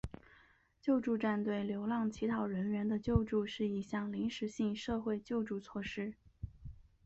[0.81, 6.15] 救助站对流浪乞讨人员的救助是一项临时性社会救助措施。